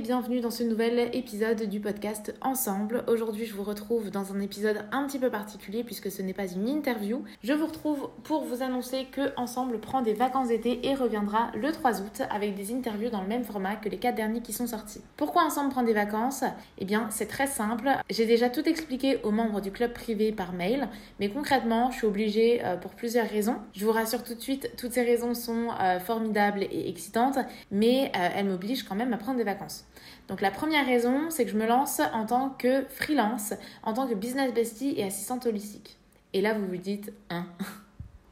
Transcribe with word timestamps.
bienvenue 0.00 0.40
dans 0.40 0.50
ce 0.50 0.62
nouvel 0.62 1.08
épisode 1.14 1.62
du 1.62 1.80
podcast 1.80 2.34
Ensemble. 2.42 3.02
Aujourd'hui, 3.06 3.46
je 3.46 3.54
vous 3.54 3.62
retrouve 3.62 4.10
dans 4.10 4.34
un 4.34 4.40
épisode 4.40 4.84
un 4.92 5.06
petit 5.06 5.18
peu 5.18 5.30
particulier 5.30 5.84
puisque 5.84 6.10
ce 6.10 6.20
n'est 6.20 6.34
pas 6.34 6.52
une 6.52 6.68
interview. 6.68 7.24
Je 7.42 7.54
vous 7.54 7.64
retrouve 7.64 8.10
pour 8.22 8.44
vous 8.44 8.62
annoncer 8.62 9.06
que 9.10 9.32
Ensemble 9.38 9.80
prend 9.80 10.02
des 10.02 10.12
vacances 10.12 10.48
d'été 10.48 10.86
et 10.86 10.94
reviendra 10.94 11.50
le 11.54 11.72
3 11.72 12.02
août 12.02 12.22
avec 12.28 12.54
des 12.54 12.74
interviews 12.74 13.08
dans 13.08 13.22
le 13.22 13.28
même 13.28 13.44
format 13.44 13.76
que 13.76 13.88
les 13.88 13.96
quatre 13.96 14.16
derniers 14.16 14.42
qui 14.42 14.52
sont 14.52 14.66
sortis. 14.66 15.00
Pourquoi 15.16 15.44
Ensemble 15.44 15.70
prend 15.70 15.82
des 15.82 15.94
vacances? 15.94 16.44
Eh 16.76 16.84
bien, 16.84 17.08
c'est 17.10 17.26
très 17.26 17.46
simple. 17.46 17.88
J'ai 18.10 18.26
déjà 18.26 18.50
tout 18.50 18.68
expliqué 18.68 19.18
aux 19.22 19.30
membres 19.30 19.62
du 19.62 19.70
club 19.70 19.94
privé 19.94 20.30
par 20.30 20.52
mail, 20.52 20.88
mais 21.20 21.30
concrètement, 21.30 21.90
je 21.90 21.98
suis 21.98 22.06
obligée 22.06 22.62
euh, 22.64 22.76
pour 22.76 22.90
plusieurs 22.90 23.28
raisons. 23.28 23.56
Je 23.72 23.86
vous 23.86 23.92
rassure 23.92 24.22
tout 24.22 24.34
de 24.34 24.40
suite, 24.40 24.72
toutes 24.76 24.92
ces 24.92 25.04
raisons 25.04 25.32
sont 25.32 25.68
euh, 25.80 25.98
formidables 26.00 26.64
et 26.64 26.90
excitantes, 26.90 27.38
mais 27.70 28.12
euh, 28.14 28.28
elles 28.36 28.46
m'obligent 28.46 28.82
quand 28.82 28.94
même 28.94 29.14
à 29.14 29.16
prendre 29.16 29.38
des 29.38 29.44
vacances. 29.44 29.85
Donc 30.28 30.40
la 30.40 30.50
première 30.50 30.86
raison, 30.86 31.30
c'est 31.30 31.44
que 31.44 31.50
je 31.50 31.56
me 31.56 31.66
lance 31.66 32.00
en 32.12 32.26
tant 32.26 32.50
que 32.50 32.84
freelance, 32.88 33.54
en 33.82 33.92
tant 33.92 34.06
que 34.06 34.14
business 34.14 34.52
bestie 34.52 34.94
et 34.96 35.04
assistante 35.04 35.46
holistique. 35.46 35.98
Et 36.32 36.40
là, 36.40 36.54
vous 36.54 36.66
vous 36.66 36.76
dites, 36.76 37.12
hein 37.30 37.46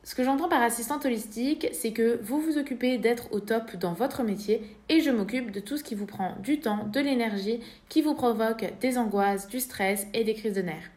Ce 0.03 0.15
que 0.15 0.23
j'entends 0.23 0.51
par 0.51 0.61
assistante 0.61 1.07
holistique, 1.07 1.69
c'est 1.73 1.93
que 1.93 2.21
vous 2.23 2.39
vous 2.39 2.59
occupez 2.59 2.99
d'être 2.99 3.33
au 3.33 3.41
top 3.41 3.77
dans 3.77 3.95
votre 3.95 4.23
métier 4.23 4.63
et 4.91 5.01
je 5.01 5.11
m'occupe 5.11 5.51
de 5.51 5.61
tout 5.61 5.79
ce 5.79 5.85
qui 5.85 5.95
vous 5.95 6.05
prend 6.05 6.35
du 6.43 6.61
temps, 6.61 6.87
de 6.93 7.01
l'énergie, 7.01 7.61
qui 7.89 8.03
vous 8.03 8.15
provoque 8.15 8.67
des 8.81 8.99
angoisses, 8.99 9.49
du 9.49 9.61
stress 9.61 10.07
et 10.13 10.25
des 10.25 10.35
crises 10.35 10.53
de 10.53 10.61
nerfs. 10.61 10.91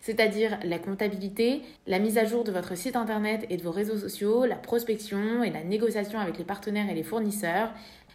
C'est-à-dire 0.00 0.58
la 0.64 0.78
comptabilité, 0.78 1.62
la 1.86 1.98
mise 1.98 2.16
à 2.16 2.24
jour 2.24 2.44
de 2.44 2.52
votre 2.52 2.74
site 2.74 2.96
internet 2.96 3.46
et 3.50 3.58
de 3.58 3.62
vos 3.62 3.70
réseaux 3.70 3.98
sociaux, 3.98 4.46
la 4.46 4.56
prospection 4.56 5.42
et 5.42 5.50
la 5.50 5.64
négociation 5.64 6.18
avec 6.18 6.38
les 6.38 6.44
partenaires 6.44 6.88
et 6.88 6.94
les 6.94 7.02
fournisseurs, 7.02 7.70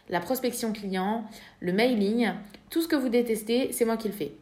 la 0.10 0.20
prospection 0.20 0.74
client, 0.74 1.26
le 1.60 1.72
mailing, 1.72 2.32
tout 2.70 2.82
ce 2.82 2.88
que 2.88 2.96
vous 2.96 3.10
détestez, 3.10 3.72
c'est 3.72 3.86
moi 3.86 3.98
qui 3.98 4.08
le 4.08 4.14
fais. 4.14 4.34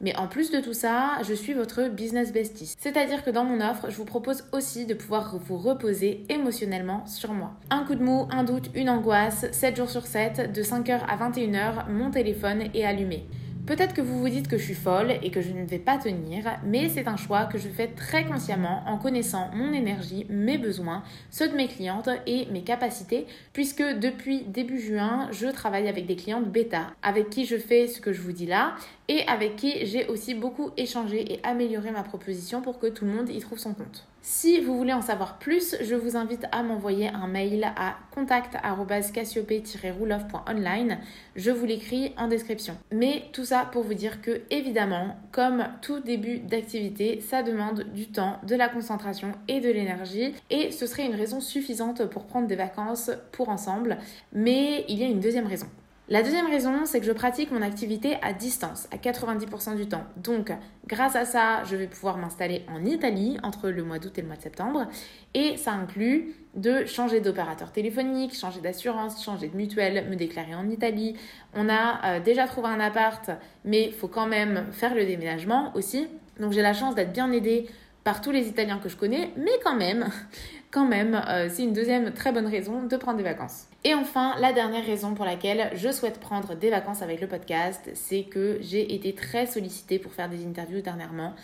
Mais 0.00 0.14
en 0.16 0.28
plus 0.28 0.52
de 0.52 0.60
tout 0.60 0.74
ça, 0.74 1.18
je 1.26 1.34
suis 1.34 1.54
votre 1.54 1.88
business 1.88 2.32
bestie. 2.32 2.72
C'est-à-dire 2.78 3.24
que 3.24 3.30
dans 3.30 3.42
mon 3.42 3.60
offre, 3.60 3.90
je 3.90 3.96
vous 3.96 4.04
propose 4.04 4.44
aussi 4.52 4.86
de 4.86 4.94
pouvoir 4.94 5.36
vous 5.38 5.56
reposer 5.56 6.24
émotionnellement 6.28 7.04
sur 7.06 7.32
moi. 7.32 7.54
Un 7.70 7.82
coup 7.82 7.96
de 7.96 8.04
mou, 8.04 8.28
un 8.30 8.44
doute, 8.44 8.70
une 8.76 8.90
angoisse, 8.90 9.50
7 9.50 9.76
jours 9.76 9.90
sur 9.90 10.06
7, 10.06 10.52
de 10.52 10.62
5h 10.62 11.00
à 11.08 11.16
21h, 11.16 11.88
mon 11.90 12.12
téléphone 12.12 12.68
est 12.74 12.84
allumé. 12.84 13.26
Peut-être 13.68 13.92
que 13.92 14.00
vous 14.00 14.18
vous 14.18 14.30
dites 14.30 14.48
que 14.48 14.56
je 14.56 14.64
suis 14.64 14.72
folle 14.72 15.12
et 15.22 15.30
que 15.30 15.42
je 15.42 15.50
ne 15.50 15.66
vais 15.66 15.78
pas 15.78 15.98
tenir, 15.98 16.58
mais 16.64 16.88
c'est 16.88 17.06
un 17.06 17.18
choix 17.18 17.44
que 17.44 17.58
je 17.58 17.68
fais 17.68 17.88
très 17.88 18.24
consciemment 18.24 18.82
en 18.86 18.96
connaissant 18.96 19.50
mon 19.52 19.74
énergie, 19.74 20.24
mes 20.30 20.56
besoins, 20.56 21.02
ceux 21.30 21.50
de 21.50 21.54
mes 21.54 21.68
clientes 21.68 22.08
et 22.26 22.46
mes 22.46 22.62
capacités, 22.62 23.26
puisque 23.52 23.82
depuis 23.82 24.40
début 24.44 24.80
juin, 24.80 25.28
je 25.32 25.48
travaille 25.48 25.86
avec 25.86 26.06
des 26.06 26.16
clientes 26.16 26.50
bêta, 26.50 26.94
avec 27.02 27.28
qui 27.28 27.44
je 27.44 27.58
fais 27.58 27.88
ce 27.88 28.00
que 28.00 28.14
je 28.14 28.22
vous 28.22 28.32
dis 28.32 28.46
là, 28.46 28.74
et 29.08 29.26
avec 29.26 29.56
qui 29.56 29.84
j'ai 29.86 30.06
aussi 30.06 30.34
beaucoup 30.34 30.70
échangé 30.76 31.32
et 31.32 31.40
amélioré 31.42 31.90
ma 31.90 32.02
proposition 32.02 32.60
pour 32.60 32.78
que 32.78 32.86
tout 32.86 33.04
le 33.04 33.12
monde 33.12 33.30
y 33.30 33.40
trouve 33.40 33.58
son 33.58 33.74
compte. 33.74 34.06
Si 34.20 34.60
vous 34.60 34.76
voulez 34.76 34.92
en 34.92 35.00
savoir 35.00 35.38
plus, 35.38 35.76
je 35.80 35.94
vous 35.94 36.16
invite 36.16 36.44
à 36.52 36.62
m'envoyer 36.62 37.08
un 37.08 37.26
mail 37.26 37.72
à 37.76 37.96
contact@cassiope-roulov.online. 38.14 40.98
Je 41.34 41.50
vous 41.50 41.64
l'écris 41.64 42.12
en 42.18 42.28
description. 42.28 42.76
Mais 42.92 43.24
tout 43.32 43.46
ça 43.46 43.66
pour 43.72 43.84
vous 43.84 43.94
dire 43.94 44.20
que 44.20 44.42
évidemment, 44.50 45.16
comme 45.32 45.68
tout 45.80 46.00
début 46.00 46.40
d'activité, 46.40 47.22
ça 47.22 47.42
demande 47.42 47.86
du 47.94 48.08
temps, 48.08 48.36
de 48.46 48.54
la 48.54 48.68
concentration 48.68 49.32
et 49.48 49.60
de 49.60 49.70
l'énergie 49.70 50.34
et 50.50 50.72
ce 50.72 50.86
serait 50.86 51.06
une 51.06 51.14
raison 51.14 51.40
suffisante 51.40 52.04
pour 52.06 52.26
prendre 52.26 52.48
des 52.48 52.56
vacances 52.56 53.10
pour 53.32 53.48
ensemble, 53.48 53.96
mais 54.34 54.84
il 54.88 54.98
y 54.98 55.04
a 55.04 55.06
une 55.06 55.20
deuxième 55.20 55.46
raison. 55.46 55.68
La 56.10 56.22
deuxième 56.22 56.46
raison, 56.46 56.86
c'est 56.86 57.00
que 57.00 57.06
je 57.06 57.12
pratique 57.12 57.50
mon 57.50 57.60
activité 57.60 58.16
à 58.22 58.32
distance, 58.32 58.88
à 58.90 58.96
90% 58.96 59.76
du 59.76 59.88
temps. 59.88 60.04
Donc, 60.16 60.50
grâce 60.86 61.14
à 61.16 61.26
ça, 61.26 61.64
je 61.64 61.76
vais 61.76 61.86
pouvoir 61.86 62.16
m'installer 62.16 62.64
en 62.74 62.82
Italie 62.86 63.36
entre 63.42 63.68
le 63.68 63.84
mois 63.84 63.98
d'août 63.98 64.16
et 64.16 64.22
le 64.22 64.26
mois 64.26 64.38
de 64.38 64.42
septembre. 64.42 64.86
Et 65.34 65.58
ça 65.58 65.72
inclut 65.72 66.34
de 66.54 66.86
changer 66.86 67.20
d'opérateur 67.20 67.72
téléphonique, 67.72 68.34
changer 68.34 68.62
d'assurance, 68.62 69.22
changer 69.22 69.48
de 69.48 69.56
mutuelle, 69.56 70.08
me 70.08 70.16
déclarer 70.16 70.54
en 70.54 70.70
Italie. 70.70 71.14
On 71.52 71.68
a 71.68 72.00
euh, 72.06 72.20
déjà 72.20 72.46
trouvé 72.46 72.68
un 72.68 72.80
appart, 72.80 73.30
mais 73.66 73.88
il 73.88 73.92
faut 73.92 74.08
quand 74.08 74.26
même 74.26 74.64
faire 74.72 74.94
le 74.94 75.04
déménagement 75.04 75.72
aussi. 75.74 76.08
Donc, 76.40 76.52
j'ai 76.52 76.62
la 76.62 76.72
chance 76.72 76.94
d'être 76.94 77.12
bien 77.12 77.30
aidée 77.32 77.68
par 78.08 78.22
tous 78.22 78.30
les 78.30 78.48
Italiens 78.48 78.78
que 78.78 78.88
je 78.88 78.96
connais, 78.96 79.32
mais 79.36 79.50
quand 79.62 79.76
même, 79.76 80.08
quand 80.70 80.86
même, 80.86 81.14
euh, 81.28 81.50
c'est 81.50 81.62
une 81.62 81.74
deuxième 81.74 82.14
très 82.14 82.32
bonne 82.32 82.46
raison 82.46 82.84
de 82.84 82.96
prendre 82.96 83.18
des 83.18 83.22
vacances. 83.22 83.66
Et 83.84 83.92
enfin, 83.92 84.34
la 84.40 84.54
dernière 84.54 84.82
raison 84.82 85.12
pour 85.12 85.26
laquelle 85.26 85.70
je 85.74 85.92
souhaite 85.92 86.18
prendre 86.18 86.54
des 86.54 86.70
vacances 86.70 87.02
avec 87.02 87.20
le 87.20 87.26
podcast, 87.26 87.90
c'est 87.92 88.22
que 88.22 88.56
j'ai 88.62 88.94
été 88.94 89.14
très 89.14 89.44
sollicitée 89.44 89.98
pour 89.98 90.14
faire 90.14 90.30
des 90.30 90.46
interviews 90.46 90.80
dernièrement. 90.80 91.34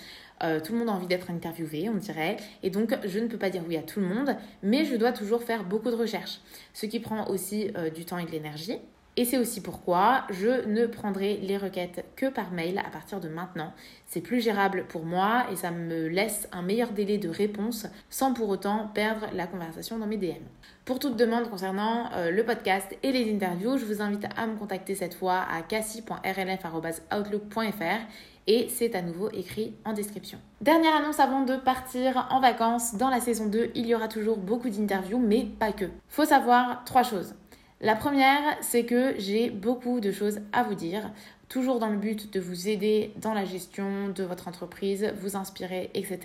Euh, 0.42 0.58
tout 0.58 0.72
le 0.72 0.78
monde 0.78 0.88
a 0.88 0.92
envie 0.92 1.06
d'être 1.06 1.30
interviewé, 1.30 1.90
on 1.90 1.96
dirait. 1.96 2.38
Et 2.62 2.70
donc, 2.70 2.96
je 3.04 3.18
ne 3.18 3.26
peux 3.26 3.36
pas 3.36 3.50
dire 3.50 3.60
oui 3.68 3.76
à 3.76 3.82
tout 3.82 4.00
le 4.00 4.06
monde, 4.06 4.34
mais 4.62 4.86
je 4.86 4.96
dois 4.96 5.12
toujours 5.12 5.42
faire 5.42 5.64
beaucoup 5.64 5.90
de 5.90 5.96
recherches. 5.96 6.40
Ce 6.72 6.86
qui 6.86 6.98
prend 6.98 7.28
aussi 7.28 7.72
euh, 7.76 7.90
du 7.90 8.06
temps 8.06 8.16
et 8.16 8.24
de 8.24 8.30
l'énergie. 8.30 8.78
Et 9.16 9.24
c'est 9.24 9.38
aussi 9.38 9.60
pourquoi 9.60 10.24
je 10.30 10.66
ne 10.66 10.86
prendrai 10.86 11.36
les 11.36 11.56
requêtes 11.56 12.04
que 12.16 12.26
par 12.26 12.50
mail 12.50 12.78
à 12.78 12.90
partir 12.90 13.20
de 13.20 13.28
maintenant. 13.28 13.72
C'est 14.06 14.20
plus 14.20 14.40
gérable 14.40 14.86
pour 14.88 15.04
moi 15.04 15.46
et 15.52 15.56
ça 15.56 15.70
me 15.70 16.08
laisse 16.08 16.48
un 16.50 16.62
meilleur 16.62 16.90
délai 16.90 17.18
de 17.18 17.28
réponse 17.28 17.86
sans 18.10 18.34
pour 18.34 18.48
autant 18.48 18.90
perdre 18.92 19.28
la 19.32 19.46
conversation 19.46 19.98
dans 19.98 20.08
mes 20.08 20.16
DM. 20.16 20.42
Pour 20.84 20.98
toute 20.98 21.16
demande 21.16 21.48
concernant 21.48 22.10
euh, 22.14 22.32
le 22.32 22.44
podcast 22.44 22.92
et 23.02 23.12
les 23.12 23.32
interviews, 23.32 23.78
je 23.78 23.84
vous 23.84 24.02
invite 24.02 24.26
à 24.36 24.48
me 24.48 24.56
contacter 24.56 24.96
cette 24.96 25.14
fois 25.14 25.44
à 25.50 25.62
cassie.rlf.outlook.fr 25.62 28.00
et 28.46 28.68
c'est 28.68 28.94
à 28.94 29.00
nouveau 29.00 29.30
écrit 29.30 29.74
en 29.84 29.92
description. 29.92 30.38
Dernière 30.60 30.96
annonce 30.96 31.20
avant 31.20 31.44
de 31.44 31.56
partir 31.56 32.28
en 32.30 32.40
vacances. 32.40 32.96
Dans 32.96 33.08
la 33.08 33.20
saison 33.20 33.46
2, 33.46 33.70
il 33.74 33.86
y 33.86 33.94
aura 33.94 34.08
toujours 34.08 34.36
beaucoup 34.36 34.68
d'interviews, 34.68 35.18
mais 35.18 35.46
pas 35.58 35.72
que. 35.72 35.86
Faut 36.08 36.26
savoir 36.26 36.84
trois 36.84 37.02
choses. 37.02 37.34
La 37.84 37.94
première, 37.94 38.40
c'est 38.62 38.86
que 38.86 39.12
j'ai 39.18 39.50
beaucoup 39.50 40.00
de 40.00 40.10
choses 40.10 40.40
à 40.54 40.62
vous 40.62 40.74
dire, 40.74 41.10
toujours 41.50 41.80
dans 41.80 41.90
le 41.90 41.98
but 41.98 42.32
de 42.32 42.40
vous 42.40 42.66
aider 42.66 43.12
dans 43.20 43.34
la 43.34 43.44
gestion 43.44 44.08
de 44.08 44.24
votre 44.24 44.48
entreprise, 44.48 45.12
vous 45.20 45.36
inspirer, 45.36 45.90
etc. 45.92 46.20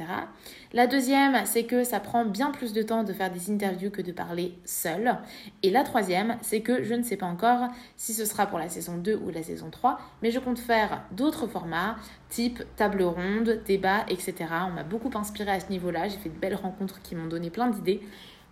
La 0.72 0.88
deuxième, 0.88 1.36
c'est 1.44 1.66
que 1.66 1.84
ça 1.84 2.00
prend 2.00 2.24
bien 2.24 2.52
plus 2.52 2.72
de 2.72 2.81
temps 2.81 3.03
de 3.03 3.12
faire 3.12 3.30
des 3.30 3.52
interviews 3.52 3.92
que 3.92 4.02
de 4.02 4.14
parler 4.14 4.53
seul. 4.64 5.18
Et 5.62 5.69
la 5.69 5.84
troisième, 5.84 6.38
c'est 6.42 6.62
que 6.62 6.81
je 6.81 6.94
ne 6.94 7.03
sais 7.03 7.18
pas 7.18 7.25
encore 7.25 7.68
si 7.98 8.14
ce 8.14 8.24
sera 8.24 8.46
pour 8.46 8.58
la 8.58 8.69
saison 8.69 8.96
2 8.96 9.16
ou 9.16 9.30
la 9.30 9.44
saison 9.44 9.69
3, 9.69 10.00
mais 10.22 10.31
je 10.31 10.40
compte 10.40 10.59
faire 10.59 11.03
d'autres 11.12 11.48
formats, 11.48 11.98
type 12.30 12.64
table 12.78 13.03
ronde, 13.03 13.59
débat, 13.66 14.06
etc. 14.08 14.34
On 14.66 14.72
m'a 14.72 14.84
beaucoup 14.84 15.12
inspiré 15.14 15.52
à 15.52 15.59
ce 15.59 15.69
niveau-là, 15.72 16.08
j'ai 16.08 16.19
fait 16.19 16.30
de 16.30 16.40
belles 16.40 16.56
rencontres 16.56 17.02
qui 17.02 17.16
m'ont 17.16 17.28
donné 17.28 17.50
plein 17.50 17.68
d'idées. 17.68 18.00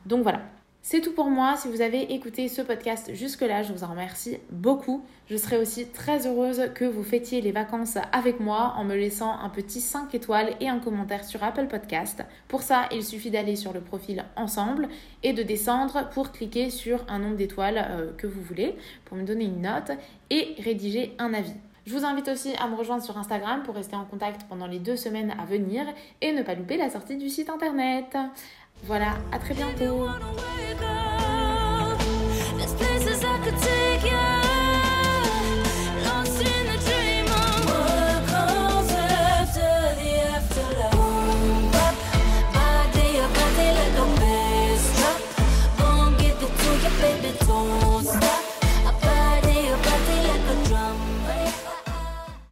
Donc 0.05 0.23
voilà, 0.23 0.41
c'est 0.89 1.01
tout 1.01 1.11
pour 1.11 1.29
moi. 1.29 1.57
Si 1.57 1.67
vous 1.67 1.81
avez 1.81 2.13
écouté 2.13 2.47
ce 2.47 2.61
podcast 2.61 3.13
jusque-là, 3.13 3.61
je 3.61 3.73
vous 3.73 3.83
en 3.83 3.87
remercie 3.87 4.37
beaucoup. 4.51 5.03
Je 5.29 5.35
serais 5.35 5.57
aussi 5.57 5.87
très 5.87 6.25
heureuse 6.25 6.71
que 6.75 6.85
vous 6.85 7.03
fêtiez 7.03 7.41
les 7.41 7.51
vacances 7.51 7.97
avec 8.13 8.39
moi 8.39 8.73
en 8.77 8.85
me 8.85 8.95
laissant 8.95 9.37
un 9.37 9.49
petit 9.49 9.81
5 9.81 10.15
étoiles 10.15 10.55
et 10.61 10.69
un 10.69 10.79
commentaire 10.79 11.25
sur 11.25 11.43
Apple 11.43 11.67
Podcast. 11.67 12.23
Pour 12.47 12.61
ça, 12.61 12.87
il 12.93 13.03
suffit 13.03 13.31
d'aller 13.31 13.57
sur 13.57 13.73
le 13.73 13.81
profil 13.81 14.23
Ensemble 14.37 14.87
et 15.23 15.33
de 15.33 15.43
descendre 15.43 16.07
pour 16.13 16.31
cliquer 16.31 16.69
sur 16.69 17.03
un 17.09 17.19
nombre 17.19 17.35
d'étoiles 17.35 17.85
euh, 17.89 18.13
que 18.17 18.25
vous 18.25 18.41
voulez 18.41 18.73
pour 19.03 19.17
me 19.17 19.23
donner 19.23 19.43
une 19.43 19.63
note 19.63 19.91
et 20.29 20.55
rédiger 20.57 21.15
un 21.19 21.33
avis. 21.33 21.55
Je 21.87 21.93
vous 21.93 22.03
invite 22.03 22.27
aussi 22.27 22.53
à 22.59 22.67
me 22.67 22.75
rejoindre 22.75 23.01
sur 23.01 23.17
Instagram 23.17 23.63
pour 23.63 23.73
rester 23.73 23.95
en 23.95 24.03
contact 24.03 24.41
pendant 24.49 24.67
les 24.67 24.77
deux 24.77 24.97
semaines 24.97 25.33
à 25.39 25.45
venir 25.45 25.85
et 26.19 26.33
ne 26.33 26.43
pas 26.43 26.53
louper 26.53 26.75
la 26.75 26.89
sortie 26.89 27.15
du 27.15 27.29
site 27.29 27.49
internet. 27.49 28.17
Voilà, 28.83 29.13
à 29.31 29.39
très 29.39 29.53
bientôt. 29.53 30.05